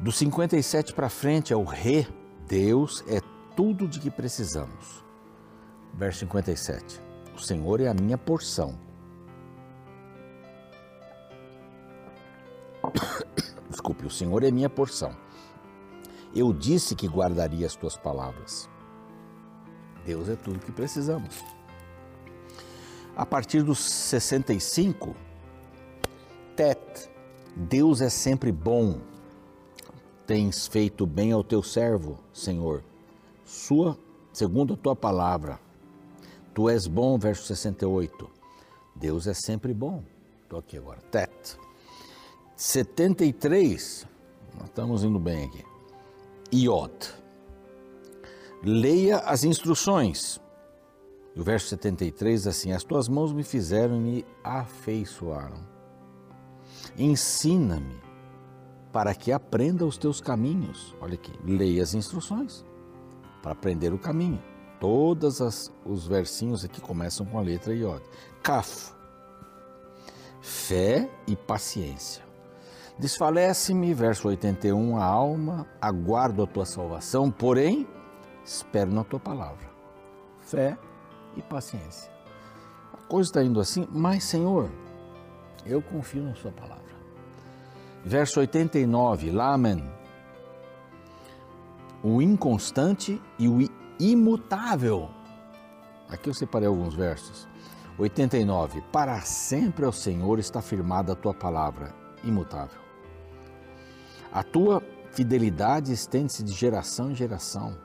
Do 0.00 0.10
57 0.10 0.94
para 0.94 1.10
frente 1.10 1.52
é 1.52 1.56
o 1.56 1.62
re, 1.62 2.08
Deus 2.48 3.04
é 3.06 3.20
tudo 3.54 3.86
de 3.86 4.00
que 4.00 4.10
precisamos. 4.10 5.04
Verso 5.92 6.20
57. 6.20 7.02
O 7.36 7.38
Senhor 7.38 7.82
é 7.82 7.88
a 7.88 7.92
minha 7.92 8.16
porção. 8.16 8.78
Desculpe, 13.68 14.06
o 14.06 14.10
Senhor 14.10 14.42
é 14.42 14.50
minha 14.50 14.70
porção. 14.70 15.14
Eu 16.34 16.50
disse 16.50 16.94
que 16.94 17.06
guardaria 17.06 17.66
as 17.66 17.76
tuas 17.76 17.94
palavras. 17.94 18.70
Deus 20.06 20.30
é 20.30 20.34
tudo 20.34 20.60
que 20.60 20.72
precisamos. 20.72 21.44
A 23.14 23.26
partir 23.26 23.62
dos 23.62 23.78
65, 23.80 25.14
Tet, 26.56 27.10
Deus 27.54 28.00
é 28.00 28.08
sempre 28.08 28.50
bom 28.50 29.09
tens 30.30 30.68
feito 30.68 31.08
bem 31.08 31.32
ao 31.32 31.42
teu 31.42 31.60
servo, 31.60 32.16
Senhor, 32.32 32.84
sua, 33.44 33.98
segundo 34.32 34.74
a 34.74 34.76
tua 34.76 34.94
palavra. 34.94 35.58
Tu 36.54 36.68
és 36.68 36.86
bom, 36.86 37.18
verso 37.18 37.42
68. 37.46 38.30
Deus 38.94 39.26
é 39.26 39.34
sempre 39.34 39.74
bom. 39.74 40.04
Estou 40.44 40.60
aqui 40.60 40.78
agora. 40.78 41.00
Tet. 41.10 41.58
73. 42.54 44.06
Nós 44.56 44.68
estamos 44.68 45.02
indo 45.02 45.18
bem 45.18 45.46
aqui. 45.46 45.64
Iod. 46.52 47.12
Leia 48.62 49.18
as 49.18 49.42
instruções. 49.42 50.40
o 51.36 51.42
verso 51.42 51.66
73 51.70 52.46
assim: 52.46 52.70
As 52.70 52.84
tuas 52.84 53.08
mãos 53.08 53.32
me 53.32 53.42
fizeram 53.42 53.96
e 53.96 53.98
me 53.98 54.26
afeiçoaram. 54.44 55.58
Ensina-me 56.96 58.09
para 58.92 59.14
que 59.14 59.32
aprenda 59.32 59.84
os 59.84 59.96
teus 59.96 60.20
caminhos. 60.20 60.94
Olha 61.00 61.14
aqui, 61.14 61.32
leia 61.44 61.82
as 61.82 61.94
instruções 61.94 62.64
para 63.42 63.52
aprender 63.52 63.92
o 63.92 63.98
caminho. 63.98 64.42
Todos 64.78 65.40
os 65.84 66.06
versinhos 66.06 66.64
aqui 66.64 66.80
começam 66.80 67.26
com 67.26 67.38
a 67.38 67.42
letra 67.42 67.74
Iod. 67.74 68.02
Kaf, 68.42 68.92
fé 70.40 71.08
e 71.26 71.36
paciência. 71.36 72.22
Desfalece-me, 72.98 73.94
verso 73.94 74.28
81, 74.28 74.98
a 74.98 75.04
alma, 75.04 75.66
aguardo 75.80 76.42
a 76.42 76.46
tua 76.46 76.66
salvação, 76.66 77.30
porém, 77.30 77.86
espero 78.44 78.90
na 78.90 79.04
tua 79.04 79.18
palavra. 79.18 79.70
Fé 80.40 80.76
e 81.36 81.42
paciência. 81.42 82.10
A 82.92 82.98
coisa 83.08 83.30
está 83.30 83.42
indo 83.42 83.60
assim, 83.60 83.86
mas, 83.90 84.24
Senhor, 84.24 84.70
eu 85.64 85.80
confio 85.80 86.22
na 86.22 86.34
Sua 86.34 86.52
palavra. 86.52 86.79
Verso 88.04 88.40
89, 88.40 89.30
Lamen. 89.30 89.82
O 92.02 92.22
inconstante 92.22 93.20
e 93.38 93.46
o 93.46 93.58
imutável. 93.98 95.10
Aqui 96.08 96.30
eu 96.30 96.34
separei 96.34 96.66
alguns 96.66 96.94
versos. 96.94 97.46
89. 97.98 98.80
Para 98.92 99.20
sempre 99.20 99.84
ao 99.84 99.92
Senhor 99.92 100.38
está 100.38 100.62
firmada 100.62 101.12
a 101.12 101.16
tua 101.16 101.34
palavra, 101.34 101.94
imutável. 102.24 102.80
A 104.32 104.42
tua 104.42 104.82
fidelidade 105.12 105.92
estende-se 105.92 106.42
de 106.42 106.52
geração 106.52 107.10
em 107.10 107.14
geração. 107.14 107.76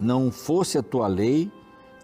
Não 0.00 0.30
fosse 0.32 0.76
a 0.76 0.82
tua 0.82 1.06
lei 1.06 1.50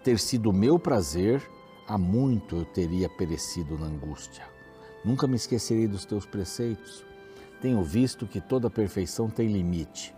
ter 0.03 0.19
sido 0.19 0.53
meu 0.53 0.79
prazer, 0.79 1.41
há 1.87 1.97
muito 1.97 2.57
eu 2.57 2.65
teria 2.65 3.09
perecido 3.09 3.77
na 3.77 3.87
angústia. 3.87 4.52
Nunca 5.03 5.27
me 5.27 5.35
esquecerei 5.35 5.87
dos 5.87 6.05
teus 6.05 6.25
preceitos. 6.25 7.03
Tenho 7.61 7.83
visto 7.83 8.25
que 8.25 8.39
toda 8.39 8.69
perfeição 8.69 9.29
tem 9.29 9.47
limite. 9.47 10.15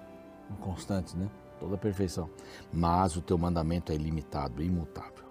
Constante, 0.61 1.17
né? 1.17 1.29
Toda 1.59 1.77
perfeição. 1.77 2.29
Mas 2.71 3.15
o 3.15 3.21
teu 3.21 3.37
mandamento 3.37 3.91
é 3.91 3.95
ilimitado, 3.95 4.61
imutável. 4.61 5.25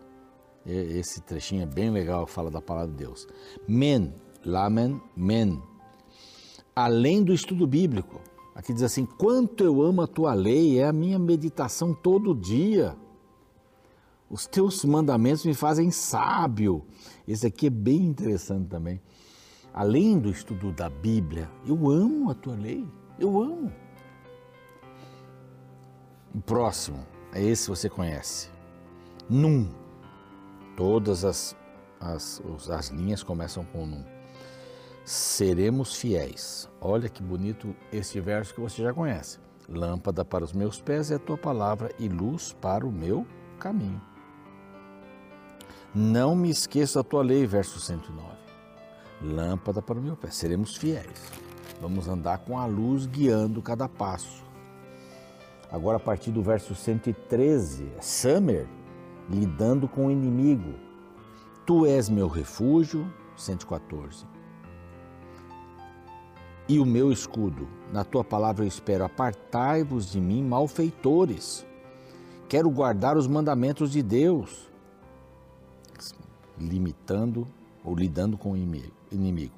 Esse 0.66 1.20
trechinho 1.20 1.62
é 1.62 1.66
bem 1.66 1.90
legal, 1.90 2.26
fala 2.26 2.50
da 2.50 2.60
palavra 2.60 2.90
de 2.90 2.96
Deus. 2.96 3.28
Men, 3.68 4.14
lamen, 4.44 5.00
men. 5.14 5.62
Além 6.74 7.22
do 7.22 7.32
estudo 7.32 7.66
bíblico, 7.66 8.20
aqui 8.54 8.72
diz 8.72 8.82
assim: 8.82 9.04
quanto 9.04 9.62
eu 9.62 9.82
amo 9.82 10.02
a 10.02 10.06
tua 10.06 10.34
lei, 10.34 10.78
é 10.78 10.88
a 10.88 10.92
minha 10.92 11.18
meditação 11.18 11.94
todo 11.94 12.34
dia. 12.34 12.96
Os 14.28 14.46
teus 14.46 14.84
mandamentos 14.84 15.44
me 15.44 15.54
fazem 15.54 15.90
sábio. 15.90 16.84
Esse 17.28 17.46
aqui 17.46 17.66
é 17.66 17.70
bem 17.70 18.02
interessante 18.02 18.68
também 18.68 19.00
além 19.74 20.18
do 20.20 20.30
estudo 20.30 20.70
da 20.70 20.88
Bíblia, 20.88 21.50
eu 21.66 21.90
amo 21.90 22.30
a 22.30 22.34
tua 22.34 22.54
lei, 22.54 22.88
eu 23.18 23.42
amo. 23.42 23.72
O 26.32 26.40
próximo 26.40 27.04
é 27.32 27.42
esse 27.42 27.68
você 27.68 27.90
conhece. 27.90 28.48
Num. 29.28 29.68
Todas 30.76 31.24
as, 31.24 31.56
as, 32.00 32.42
as 32.70 32.88
linhas 32.88 33.22
começam 33.22 33.64
com 33.64 33.84
num. 33.84 34.04
Seremos 35.04 35.96
fiéis. 35.96 36.68
Olha 36.80 37.08
que 37.08 37.22
bonito 37.22 37.74
este 37.92 38.20
verso 38.20 38.54
que 38.54 38.60
você 38.60 38.82
já 38.82 38.94
conhece. 38.94 39.38
Lâmpada 39.68 40.24
para 40.24 40.44
os 40.44 40.52
meus 40.52 40.80
pés 40.80 41.10
é 41.10 41.16
a 41.16 41.18
tua 41.18 41.36
palavra 41.36 41.90
e 41.98 42.08
luz 42.08 42.52
para 42.52 42.86
o 42.86 42.92
meu 42.92 43.26
caminho. 43.58 44.00
Não 45.94 46.34
me 46.34 46.50
esqueça 46.50 47.00
a 47.00 47.04
tua 47.04 47.22
lei, 47.22 47.46
verso 47.46 47.78
109 47.80 48.43
lâmpada 49.24 49.80
para 49.80 49.98
o 49.98 50.02
meu 50.02 50.16
pé. 50.16 50.30
Seremos 50.30 50.76
fiéis. 50.76 51.32
Vamos 51.80 52.08
andar 52.08 52.38
com 52.38 52.58
a 52.58 52.66
luz 52.66 53.06
guiando 53.06 53.62
cada 53.62 53.88
passo. 53.88 54.44
Agora, 55.70 55.96
a 55.96 56.00
partir 56.00 56.30
do 56.30 56.42
verso 56.42 56.74
113, 56.74 57.90
é 57.98 58.00
Summer 58.00 58.66
lidando 59.28 59.88
com 59.88 60.06
o 60.06 60.10
inimigo. 60.10 60.74
Tu 61.66 61.86
és 61.86 62.08
meu 62.08 62.28
refúgio, 62.28 63.10
114. 63.36 64.26
E 66.68 66.78
o 66.78 66.86
meu 66.86 67.12
escudo, 67.12 67.68
na 67.92 68.04
tua 68.04 68.24
palavra 68.24 68.64
eu 68.64 68.68
espero, 68.68 69.04
apartai-vos 69.04 70.10
de 70.10 70.20
mim, 70.20 70.42
malfeitores. 70.42 71.66
Quero 72.48 72.70
guardar 72.70 73.16
os 73.16 73.26
mandamentos 73.26 73.90
de 73.90 74.02
Deus, 74.02 74.70
limitando 76.58 77.46
ou 77.84 77.94
lidando 77.94 78.38
com 78.38 78.52
o 78.52 78.56
inimigo. 79.12 79.54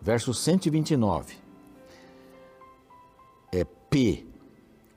Verso 0.00 0.34
129. 0.34 1.36
É 3.50 3.64
P, 3.64 4.26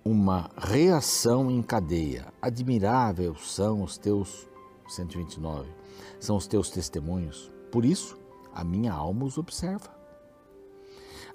uma 0.04 0.50
reação 0.58 1.50
em 1.50 1.62
cadeia. 1.62 2.26
Admirável 2.42 3.36
são 3.36 3.84
os 3.84 3.98
teus 3.98 4.48
129. 4.90 5.70
São 6.20 6.36
os 6.36 6.46
teus 6.46 6.70
testemunhos. 6.70 7.52
Por 7.72 7.86
isso, 7.86 8.18
a 8.54 8.64
minha 8.64 8.94
alma 8.94 9.26
os 9.26 9.38
observa. 9.38 9.96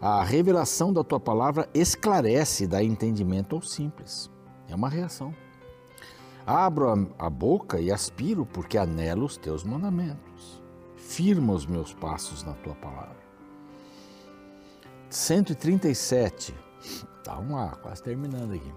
A 0.00 0.24
revelação 0.24 0.92
da 0.92 1.04
tua 1.04 1.20
palavra 1.20 1.68
esclarece, 1.72 2.66
dá 2.66 2.82
entendimento 2.82 3.54
ao 3.54 3.62
simples. 3.62 4.28
É 4.68 4.74
uma 4.74 4.88
reação. 4.88 5.34
Abro 6.44 6.88
a, 6.88 7.26
a 7.26 7.30
boca 7.30 7.80
e 7.80 7.92
aspiro, 7.92 8.44
porque 8.44 8.76
anelo 8.76 9.24
os 9.24 9.36
teus 9.36 9.62
mandamentos. 9.62 10.61
Firma 11.12 11.52
os 11.52 11.66
meus 11.66 11.92
passos 11.92 12.42
na 12.42 12.54
tua 12.54 12.74
palavra. 12.76 13.18
137. 15.10 16.54
Tá, 17.22 17.34
vamos 17.34 17.52
lá, 17.52 17.76
quase 17.82 18.02
terminando 18.02 18.54
aqui. 18.54 18.72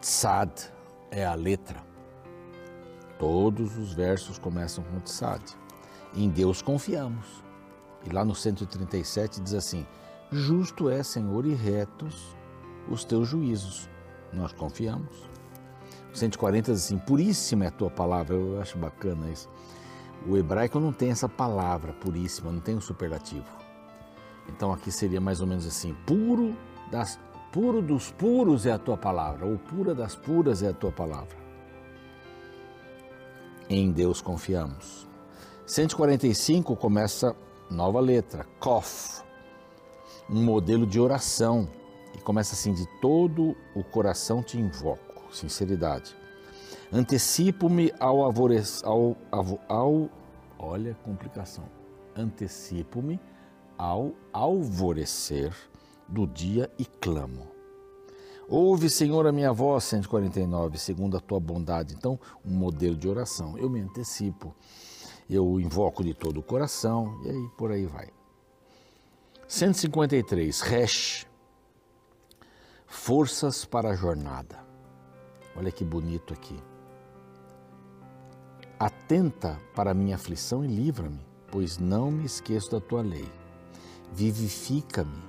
Tsad 0.00 0.52
é 1.10 1.26
a 1.26 1.34
letra. 1.34 1.82
Todos 3.18 3.76
os 3.76 3.92
versos 3.92 4.38
começam 4.38 4.84
com 4.84 5.00
Tsad. 5.00 5.42
Em 6.14 6.30
Deus 6.30 6.62
confiamos. 6.62 7.42
E 8.06 8.10
lá 8.10 8.24
no 8.24 8.32
137 8.32 9.40
diz 9.40 9.54
assim: 9.54 9.84
Justo 10.30 10.88
é, 10.88 11.02
Senhor, 11.02 11.44
e 11.46 11.52
retos 11.52 12.36
os 12.88 13.02
teus 13.02 13.26
juízos. 13.26 13.90
Nós 14.32 14.52
confiamos. 14.52 15.28
140 16.14 16.72
diz 16.72 16.84
assim: 16.84 16.98
Puríssima 16.98 17.64
é 17.64 17.68
a 17.68 17.72
tua 17.72 17.90
palavra. 17.90 18.36
Eu 18.36 18.60
acho 18.60 18.78
bacana 18.78 19.28
isso. 19.32 19.48
O 20.26 20.36
hebraico 20.36 20.78
não 20.78 20.92
tem 20.92 21.10
essa 21.10 21.28
palavra 21.28 21.92
puríssima, 21.92 22.52
não 22.52 22.60
tem 22.60 22.74
o 22.74 22.78
um 22.78 22.80
superlativo. 22.80 23.50
Então 24.48 24.72
aqui 24.72 24.90
seria 24.90 25.20
mais 25.20 25.40
ou 25.40 25.46
menos 25.46 25.66
assim: 25.66 25.94
puro 26.06 26.56
das 26.90 27.18
puro 27.50 27.82
dos 27.82 28.10
puros 28.10 28.64
é 28.64 28.72
a 28.72 28.78
tua 28.78 28.96
palavra, 28.96 29.46
ou 29.46 29.58
pura 29.58 29.94
das 29.94 30.14
puras 30.14 30.62
é 30.62 30.68
a 30.68 30.72
tua 30.72 30.90
palavra. 30.90 31.36
Em 33.68 33.90
Deus 33.90 34.20
confiamos. 34.20 35.06
145 35.66 36.76
começa 36.76 37.36
nova 37.70 38.00
letra, 38.00 38.46
Kof, 38.58 39.22
um 40.28 40.42
modelo 40.42 40.86
de 40.86 41.00
oração. 41.00 41.68
E 42.14 42.18
começa 42.18 42.54
assim: 42.54 42.72
de 42.72 42.86
todo 43.00 43.56
o 43.74 43.82
coração 43.82 44.42
te 44.42 44.58
invoco, 44.58 45.34
sinceridade. 45.34 46.14
Antecipo-me 46.92 47.92
ao, 47.98 48.22
ao, 48.22 49.16
ao, 49.30 49.60
ao. 49.68 50.10
Olha 50.58 50.94
complicação. 51.02 51.64
Antecipo-me 52.14 53.18
ao 53.78 54.12
alvorecer 54.32 55.52
do 56.06 56.26
dia 56.26 56.70
e 56.78 56.84
clamo. 56.84 57.48
Ouve, 58.48 58.90
Senhor, 58.90 59.26
a 59.26 59.32
minha 59.32 59.52
voz, 59.52 59.84
149, 59.84 60.78
segundo 60.78 61.16
a 61.16 61.20
tua 61.20 61.40
bondade. 61.40 61.94
Então, 61.94 62.20
um 62.44 62.52
modelo 62.52 62.96
de 62.96 63.08
oração. 63.08 63.56
Eu 63.56 63.70
me 63.70 63.80
antecipo 63.80 64.54
eu 65.34 65.58
invoco 65.60 66.04
de 66.04 66.14
todo 66.14 66.38
o 66.38 66.42
coração, 66.42 67.20
e 67.24 67.30
aí 67.30 67.48
por 67.56 67.70
aí 67.70 67.86
vai. 67.86 68.08
153, 69.48 70.60
Resh, 70.60 71.26
forças 72.86 73.64
para 73.64 73.90
a 73.90 73.94
jornada. 73.94 74.62
Olha 75.56 75.70
que 75.70 75.84
bonito 75.84 76.32
aqui. 76.32 76.58
Atenta 78.82 79.60
para 79.76 79.92
a 79.92 79.94
minha 79.94 80.16
aflição 80.16 80.64
e 80.64 80.66
livra-me, 80.66 81.20
pois 81.52 81.78
não 81.78 82.10
me 82.10 82.24
esqueço 82.24 82.72
da 82.72 82.80
tua 82.80 83.00
lei. 83.00 83.30
Vivifica-me. 84.12 85.22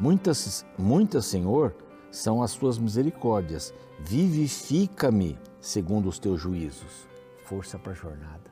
Muitas, 0.00 0.66
muitas, 0.76 1.24
Senhor, 1.26 1.72
são 2.10 2.42
as 2.42 2.54
tuas 2.54 2.78
misericórdias. 2.78 3.72
Vivifica-me 4.00 5.38
segundo 5.60 6.08
os 6.08 6.18
teus 6.18 6.40
juízos. 6.40 7.06
Força 7.44 7.78
para 7.78 7.92
a 7.92 7.94
jornada. 7.94 8.50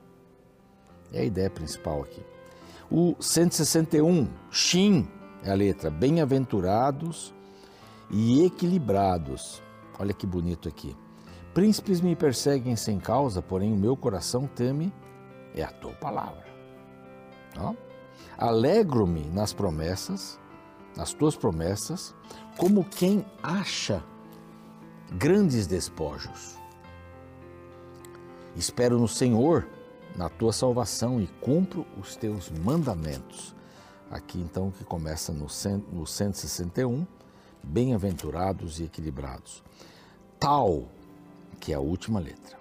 É 1.12 1.22
a 1.22 1.24
ideia 1.24 1.50
principal 1.50 2.02
aqui. 2.02 2.22
O 2.88 3.16
161, 3.18 4.28
Shin, 4.52 5.08
é 5.42 5.50
a 5.50 5.54
letra 5.54 5.90
bem-aventurados 5.90 7.34
e 8.08 8.44
equilibrados. 8.44 9.60
Olha 9.98 10.14
que 10.14 10.28
bonito 10.28 10.68
aqui. 10.68 10.94
Príncipes 11.54 12.00
me 12.00 12.14
perseguem 12.14 12.76
sem 12.76 12.98
causa, 12.98 13.42
porém 13.42 13.72
o 13.72 13.76
meu 13.76 13.96
coração 13.96 14.46
teme 14.46 14.92
é 15.54 15.62
a 15.62 15.72
tua 15.72 15.92
palavra. 15.92 16.46
Alegro-me 18.36 19.24
nas 19.30 19.52
promessas, 19.52 20.38
nas 20.96 21.12
tuas 21.12 21.36
promessas, 21.36 22.14
como 22.56 22.84
quem 22.84 23.24
acha 23.42 24.02
grandes 25.12 25.66
despojos. 25.66 26.56
Espero 28.54 28.98
no 28.98 29.08
Senhor 29.08 29.66
na 30.16 30.28
tua 30.28 30.52
salvação 30.52 31.20
e 31.20 31.26
cumpro 31.40 31.86
os 32.00 32.16
teus 32.16 32.50
mandamentos. 32.50 33.54
Aqui 34.10 34.40
então 34.40 34.70
que 34.70 34.84
começa 34.84 35.32
no, 35.32 35.46
no 35.92 36.06
161, 36.06 37.06
bem-aventurados 37.62 38.80
e 38.80 38.84
equilibrados. 38.84 39.62
Tal, 40.40 40.88
que 41.68 41.72
é 41.74 41.76
a 41.76 41.80
última 41.80 42.18
letra. 42.18 42.56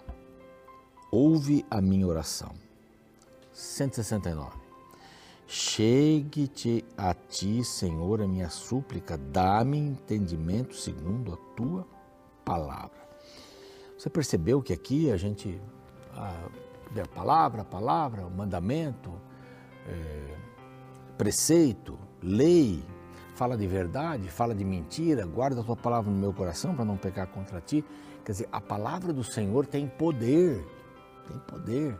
Ouve 1.10 1.66
a 1.72 1.80
minha 1.80 2.06
oração. 2.06 2.52
169. 3.54 4.58
Chegue-te 5.48 6.84
a 6.98 7.14
ti, 7.14 7.64
Senhor, 7.64 8.22
a 8.22 8.28
minha 8.28 8.50
súplica, 8.50 9.18
dá-me 9.18 9.78
entendimento 9.78 10.76
segundo 10.76 11.34
a 11.34 11.38
tua 11.56 11.88
palavra. 12.44 13.00
Você 13.98 14.10
percebeu 14.10 14.62
que 14.62 14.74
aqui 14.74 15.10
a 15.10 15.16
gente 15.16 15.58
ah, 16.14 16.50
a 17.02 17.08
palavra, 17.08 17.62
a 17.62 17.66
palavra, 17.66 18.26
o 18.26 18.30
mandamento, 18.30 19.14
é, 19.88 20.36
preceito, 21.18 21.98
lei, 22.22 22.84
fala 23.36 23.56
de 23.56 23.68
verdade, 23.68 24.28
fala 24.28 24.54
de 24.54 24.66
mentira, 24.66 25.26
guarda 25.26 25.62
a 25.62 25.64
tua 25.64 25.78
palavra 25.78 26.12
no 26.12 26.18
meu 26.18 26.34
coração 26.34 26.76
para 26.76 26.84
não 26.84 26.98
pecar 26.98 27.28
contra 27.28 27.62
ti. 27.62 27.86
Quer 28.28 28.34
dizer, 28.34 28.50
a 28.52 28.60
palavra 28.60 29.14
do 29.14 29.24
Senhor 29.24 29.66
tem 29.66 29.88
poder, 29.88 30.62
tem 31.26 31.40
poder. 31.48 31.98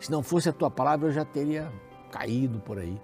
Se 0.00 0.10
não 0.10 0.22
fosse 0.22 0.48
a 0.48 0.52
tua 0.54 0.70
palavra, 0.70 1.08
eu 1.08 1.12
já 1.12 1.22
teria 1.22 1.70
caído 2.10 2.58
por 2.60 2.78
aí. 2.78 2.98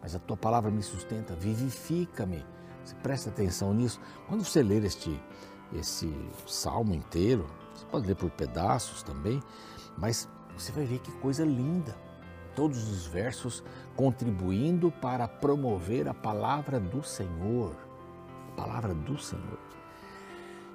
Mas 0.00 0.14
a 0.14 0.20
tua 0.20 0.36
palavra 0.36 0.70
me 0.70 0.84
sustenta, 0.84 1.34
vivifica-me. 1.34 2.46
Você 2.84 2.94
presta 3.02 3.28
atenção 3.28 3.74
nisso. 3.74 4.00
Quando 4.28 4.44
você 4.44 4.62
ler 4.62 4.84
este, 4.84 5.20
esse 5.72 6.14
salmo 6.46 6.94
inteiro, 6.94 7.44
você 7.74 7.86
pode 7.86 8.06
ler 8.06 8.14
por 8.14 8.30
pedaços 8.30 9.02
também, 9.02 9.42
mas 9.98 10.28
você 10.56 10.70
vai 10.70 10.84
ver 10.84 11.00
que 11.00 11.10
coisa 11.18 11.44
linda. 11.44 11.96
Todos 12.54 12.88
os 12.88 13.04
versos 13.04 13.64
contribuindo 13.96 14.92
para 14.92 15.26
promover 15.26 16.06
a 16.06 16.14
palavra 16.14 16.78
do 16.78 17.02
Senhor. 17.02 17.74
A 18.52 18.54
palavra 18.54 18.94
do 18.94 19.18
Senhor. 19.18 19.58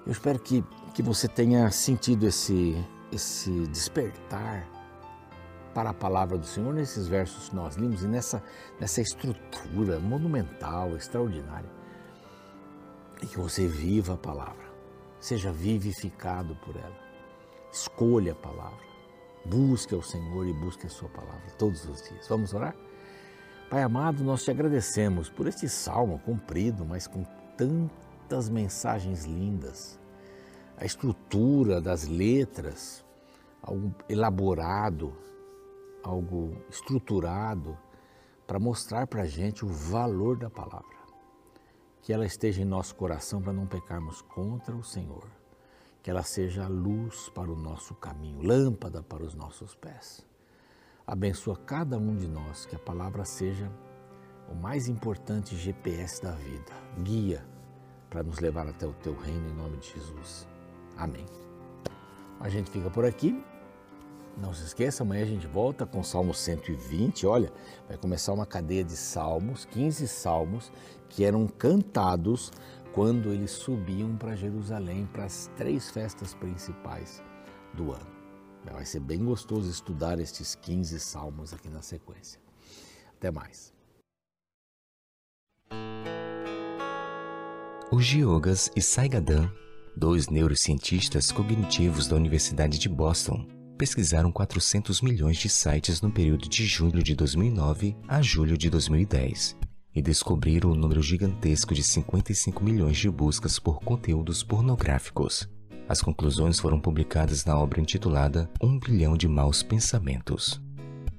Eu 0.08 0.12
espero 0.14 0.40
que, 0.40 0.64
que 0.94 1.04
você 1.04 1.28
tenha 1.28 1.70
sentido 1.70 2.26
esse, 2.26 2.82
esse 3.12 3.52
despertar 3.68 4.66
para 5.74 5.90
a 5.90 5.94
palavra 5.94 6.38
do 6.38 6.46
Senhor 6.46 6.74
nesses 6.74 7.10
versos 7.10 7.50
que 7.50 7.56
nós 7.58 7.76
limos 7.76 8.04
e 8.04 8.08
nessa, 8.08 8.42
nessa 8.80 9.02
estrutura 9.02 10.00
monumental, 10.00 10.96
extraordinária. 10.96 11.70
E 13.22 13.26
que 13.28 13.38
você 13.38 13.68
viva 13.68 14.14
a 14.14 14.18
palavra, 14.18 14.64
seja 15.20 15.52
vivificado 15.52 16.56
por 16.56 16.78
ela. 16.78 16.98
Escolha 17.70 18.32
a 18.32 18.36
palavra. 18.36 18.88
Busque 19.44 19.94
ao 19.94 20.02
Senhor 20.02 20.48
e 20.48 20.54
busque 20.54 20.88
a 20.88 20.90
Sua 20.90 21.10
palavra 21.10 21.52
todos 21.58 21.84
os 21.84 22.02
dias. 22.02 22.26
Vamos 22.30 22.54
orar? 22.54 22.74
Pai 23.70 23.84
amado, 23.84 24.24
nós 24.24 24.42
te 24.42 24.52
agradecemos 24.52 25.30
por 25.30 25.48
este 25.48 25.68
salmo 25.68 26.18
comprido, 26.20 26.86
mas 26.86 27.08
com 27.08 27.26
tantas 28.28 28.50
mensagens 28.50 29.24
lindas. 29.24 29.98
A 30.78 30.86
estrutura 30.86 31.82
das 31.82 32.08
letras, 32.08 33.04
algo 33.62 33.96
elaborado, 34.10 35.14
algo 36.04 36.58
estruturado 36.70 37.78
para 38.46 38.60
mostrar 38.60 39.08
para 39.08 39.24
a 39.24 39.26
gente 39.26 39.66
o 39.66 39.70
valor 39.70 40.38
da 40.38 40.50
palavra. 40.50 40.98
Que 42.02 42.12
ela 42.12 42.26
esteja 42.26 42.62
em 42.62 42.66
nosso 42.66 42.96
coração 42.96 43.42
para 43.42 43.54
não 43.54 43.66
pecarmos 43.66 44.22
contra 44.22 44.76
o 44.76 44.84
Senhor 44.84 45.26
que 46.04 46.12
ela 46.12 46.24
seja 46.24 46.64
a 46.64 46.70
luz 46.70 47.28
para 47.36 47.52
o 47.52 47.56
nosso 47.56 47.94
caminho, 47.94 48.42
lâmpada 48.42 49.04
para 49.04 49.26
os 49.26 49.36
nossos 49.36 49.76
pés. 49.76 50.26
Abençoa 51.06 51.58
cada 51.58 51.98
um 51.98 52.16
de 52.16 52.30
nós, 52.30 52.66
que 52.66 52.78
a 52.78 52.80
palavra 52.80 53.26
seja 53.26 53.70
o 54.50 54.56
mais 54.56 54.88
importante 54.88 55.58
GPS 55.58 56.22
da 56.22 56.32
vida, 56.32 56.72
guia 57.04 57.46
para 58.18 58.24
nos 58.24 58.40
levar 58.40 58.68
até 58.68 58.88
o 58.88 58.94
teu 58.94 59.16
reino 59.16 59.48
em 59.48 59.54
nome 59.54 59.78
de 59.78 59.94
Jesus. 59.94 60.48
Amém. 60.98 61.24
A 62.40 62.50
gente 62.50 62.72
fica 62.72 62.90
por 62.90 63.06
aqui. 63.06 63.40
Não 64.36 64.56
se 64.56 64.64
esqueça, 64.64 65.04
amanhã 65.04 65.22
a 65.22 65.28
gente 65.28 65.46
volta 65.46 65.86
com 65.86 66.00
o 66.00 66.04
Salmo 66.04 66.34
120. 66.34 67.28
Olha, 67.28 67.54
vai 67.88 67.96
começar 67.96 68.34
uma 68.34 68.48
cadeia 68.48 68.84
de 68.84 68.98
salmos, 68.98 69.66
15 69.66 70.08
salmos, 70.08 70.72
que 71.08 71.24
eram 71.24 71.48
cantados 71.48 72.52
quando 72.92 73.32
eles 73.32 73.52
subiam 73.52 74.18
para 74.18 74.36
Jerusalém 74.36 75.08
para 75.14 75.26
as 75.26 75.52
três 75.56 75.92
festas 75.92 76.34
principais 76.34 77.22
do 77.76 77.92
ano. 77.92 78.18
Vai 78.66 78.86
ser 78.86 79.00
bem 79.00 79.24
gostoso 79.24 79.70
estudar 79.70 80.20
estes 80.20 80.56
15 80.56 81.00
salmos 81.00 81.54
aqui 81.54 81.70
na 81.70 81.84
sequência. 81.84 82.42
Até 83.16 83.30
mais. 83.30 83.77
O 87.90 88.02
Giogas 88.02 88.70
e 88.76 88.82
Saigadan, 88.82 89.50
dois 89.96 90.28
neurocientistas 90.28 91.32
cognitivos 91.32 92.06
da 92.06 92.18
Universidade 92.18 92.78
de 92.78 92.90
Boston, 92.90 93.48
pesquisaram 93.78 94.30
400 94.30 95.02
milhões 95.02 95.38
de 95.38 95.48
sites 95.48 96.02
no 96.02 96.12
período 96.12 96.50
de 96.50 96.66
julho 96.66 97.02
de 97.02 97.16
2009 97.16 97.96
a 98.06 98.22
julho 98.22 98.58
de 98.58 98.70
2010 98.70 99.56
e 99.96 100.02
descobriram 100.02 100.72
o 100.72 100.76
número 100.76 101.02
gigantesco 101.02 101.74
de 101.74 101.82
55 101.82 102.62
milhões 102.62 102.98
de 102.98 103.10
buscas 103.10 103.58
por 103.58 103.80
conteúdos 103.80 104.44
pornográficos. 104.44 105.50
As 105.88 106.02
conclusões 106.02 106.60
foram 106.60 106.82
publicadas 106.82 107.46
na 107.46 107.58
obra 107.58 107.80
intitulada 107.80 108.50
Um 108.62 108.78
bilhão 108.78 109.16
de 109.16 109.30
maus 109.30 109.64
pensamentos. 109.64 110.62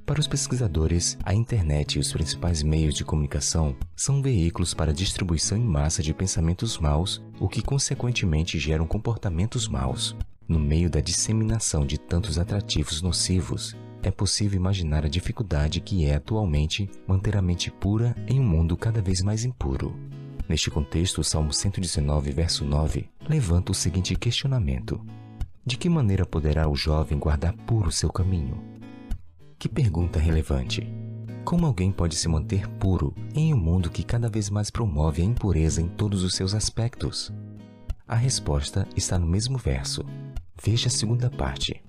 Para 0.09 0.21
os 0.21 0.27
pesquisadores, 0.27 1.19
a 1.23 1.35
internet 1.35 1.97
e 1.97 1.99
os 1.99 2.11
principais 2.11 2.63
meios 2.63 2.95
de 2.95 3.05
comunicação 3.05 3.77
são 3.95 4.23
veículos 4.23 4.73
para 4.73 4.91
distribuição 4.91 5.59
em 5.59 5.63
massa 5.63 6.03
de 6.03 6.15
pensamentos 6.15 6.79
maus, 6.79 7.23
o 7.39 7.47
que 7.47 7.61
consequentemente 7.61 8.59
geram 8.59 8.87
comportamentos 8.87 9.69
maus. 9.69 10.17
No 10.49 10.59
meio 10.59 10.89
da 10.89 11.03
disseminação 11.03 11.85
de 11.85 11.99
tantos 11.99 12.39
atrativos 12.39 13.03
nocivos, 13.03 13.77
é 14.03 14.11
possível 14.11 14.57
imaginar 14.57 15.05
a 15.05 15.11
dificuldade 15.11 15.79
que 15.79 16.07
é 16.07 16.15
atualmente 16.15 16.89
manter 17.07 17.37
a 17.37 17.43
mente 17.43 17.71
pura 17.71 18.17
em 18.27 18.41
um 18.41 18.45
mundo 18.45 18.79
cada 18.79 19.03
vez 19.03 19.21
mais 19.21 19.45
impuro. 19.45 19.95
Neste 20.49 20.71
contexto, 20.71 21.21
o 21.21 21.25
Salmo 21.25 21.53
119, 21.53 22.33
verso 22.33 22.65
9, 22.65 23.11
levanta 23.29 23.73
o 23.73 23.75
seguinte 23.75 24.17
questionamento: 24.17 25.05
De 25.67 25.77
que 25.77 25.91
maneira 25.91 26.25
poderá 26.25 26.67
o 26.67 26.75
jovem 26.75 27.19
guardar 27.19 27.53
puro 27.53 27.93
seu 27.93 28.11
caminho? 28.11 28.78
Que 29.59 29.69
pergunta 29.69 30.21
relevante! 30.21 30.89
Como 31.45 31.67
alguém 31.67 31.91
pode 31.91 32.15
se 32.15 32.29
manter 32.29 32.69
puro 32.69 33.13
em 33.35 33.53
um 33.53 33.57
mundo 33.57 33.91
que 33.91 34.05
cada 34.05 34.29
vez 34.29 34.49
mais 34.49 34.71
promove 34.71 35.21
a 35.21 35.25
impureza 35.25 35.83
em 35.83 35.89
todos 35.89 36.23
os 36.23 36.37
seus 36.37 36.55
aspectos? 36.55 37.33
A 38.07 38.15
resposta 38.15 38.87
está 38.95 39.19
no 39.19 39.27
mesmo 39.27 39.59
verso. 39.59 40.05
Veja 40.63 40.87
a 40.87 40.91
segunda 40.91 41.29
parte. 41.29 41.83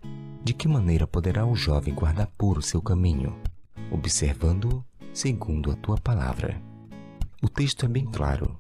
De 0.44 0.52
que 0.52 0.68
maneira 0.68 1.06
poderá 1.06 1.46
o 1.46 1.56
jovem 1.56 1.94
guardar 1.94 2.26
puro 2.40 2.60
seu 2.60 2.82
caminho? 2.82 3.38
Observando-o 3.92 4.84
segundo 5.14 5.70
a 5.70 5.76
tua 5.76 5.98
palavra. 6.00 6.60
O 7.40 7.48
texto 7.48 7.86
é 7.86 7.88
bem 7.88 8.06
claro. 8.06 8.60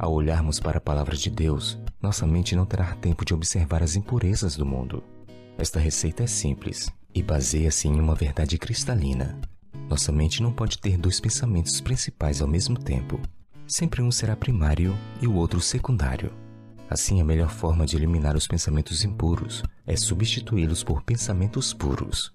Ao 0.00 0.12
olharmos 0.12 0.58
para 0.58 0.78
a 0.78 0.80
palavra 0.80 1.16
de 1.16 1.30
Deus, 1.30 1.78
nossa 2.02 2.26
mente 2.26 2.56
não 2.56 2.66
terá 2.66 2.92
tempo 2.96 3.24
de 3.24 3.32
observar 3.32 3.84
as 3.84 3.94
impurezas 3.94 4.56
do 4.56 4.66
mundo. 4.66 5.04
Esta 5.56 5.78
receita 5.78 6.24
é 6.24 6.26
simples 6.26 6.92
e 7.18 7.22
baseia-se 7.22 7.88
em 7.88 7.98
uma 7.98 8.14
verdade 8.14 8.56
cristalina. 8.56 9.38
Nossa 9.88 10.12
mente 10.12 10.40
não 10.40 10.52
pode 10.52 10.78
ter 10.78 10.96
dois 10.96 11.18
pensamentos 11.18 11.80
principais 11.80 12.40
ao 12.40 12.46
mesmo 12.46 12.78
tempo. 12.78 13.20
Sempre 13.66 14.02
um 14.02 14.10
será 14.10 14.36
primário 14.36 14.96
e 15.20 15.26
o 15.26 15.34
outro 15.34 15.60
secundário. 15.60 16.32
Assim, 16.88 17.20
a 17.20 17.24
melhor 17.24 17.50
forma 17.50 17.84
de 17.84 17.96
eliminar 17.96 18.36
os 18.36 18.46
pensamentos 18.46 19.04
impuros 19.04 19.62
é 19.86 19.96
substituí-los 19.96 20.84
por 20.84 21.02
pensamentos 21.02 21.74
puros. 21.74 22.32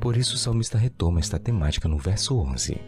Por 0.00 0.16
isso, 0.16 0.34
o 0.34 0.38
salmista 0.38 0.78
retoma 0.78 1.20
esta 1.20 1.38
temática 1.38 1.86
no 1.86 1.98
verso 1.98 2.36
11. 2.38 2.80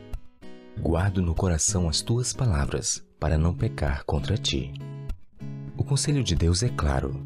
Guardo 0.81 1.23
no 1.23 1.35
coração 1.35 1.89
as 1.89 2.01
tuas 2.01 2.33
palavras, 2.33 3.05
para 3.21 3.39
não 3.39 3.55
pecar 3.55 4.03
contra 4.05 4.37
ti. 4.37 4.73
O 5.77 5.85
conselho 5.85 6.25
de 6.25 6.35
Deus 6.35 6.63
é 6.63 6.69
claro. 6.69 7.23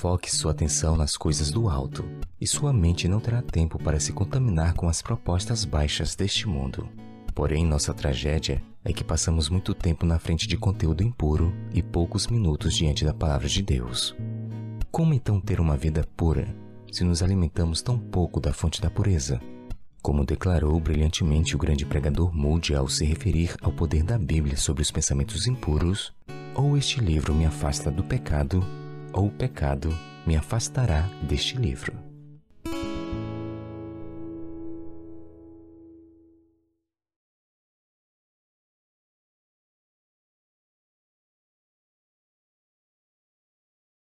Foque 0.00 0.30
sua 0.30 0.52
atenção 0.52 0.96
nas 0.96 1.16
coisas 1.16 1.50
do 1.50 1.68
alto, 1.68 2.04
e 2.40 2.46
sua 2.46 2.72
mente 2.72 3.08
não 3.08 3.18
terá 3.18 3.42
tempo 3.42 3.82
para 3.82 3.98
se 3.98 4.12
contaminar 4.12 4.74
com 4.74 4.88
as 4.88 5.02
propostas 5.02 5.64
baixas 5.64 6.14
deste 6.14 6.46
mundo. 6.46 6.88
Porém, 7.34 7.66
nossa 7.66 7.92
tragédia 7.92 8.62
é 8.84 8.92
que 8.92 9.02
passamos 9.02 9.48
muito 9.48 9.74
tempo 9.74 10.06
na 10.06 10.16
frente 10.20 10.46
de 10.46 10.56
conteúdo 10.56 11.02
impuro 11.02 11.52
e 11.74 11.82
poucos 11.82 12.28
minutos 12.28 12.76
diante 12.76 13.04
da 13.04 13.12
palavra 13.12 13.48
de 13.48 13.60
Deus. 13.60 14.14
Como 14.88 15.14
então 15.14 15.40
ter 15.40 15.58
uma 15.58 15.76
vida 15.76 16.06
pura 16.16 16.46
se 16.92 17.02
nos 17.02 17.20
alimentamos 17.20 17.82
tão 17.82 17.98
pouco 17.98 18.38
da 18.38 18.52
fonte 18.52 18.80
da 18.80 18.88
pureza? 18.88 19.40
Como 20.00 20.24
declarou 20.24 20.78
brilhantemente 20.78 21.56
o 21.56 21.58
grande 21.58 21.84
pregador 21.84 22.32
Moody 22.32 22.72
ao 22.72 22.86
se 22.88 23.04
referir 23.04 23.56
ao 23.60 23.72
poder 23.72 24.04
da 24.04 24.16
Bíblia 24.16 24.56
sobre 24.56 24.80
os 24.80 24.92
pensamentos 24.92 25.48
impuros, 25.48 26.12
ou 26.54 26.76
este 26.76 27.00
livro 27.00 27.34
me 27.34 27.44
afasta 27.44 27.90
do 27.90 28.04
pecado, 28.04 28.64
ou 29.12 29.26
o 29.26 29.30
pecado 29.30 29.96
me 30.26 30.36
afastará 30.36 31.08
deste 31.22 31.56
livro. 31.56 32.07